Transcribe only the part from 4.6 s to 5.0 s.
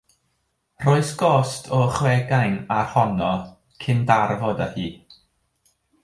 â hi.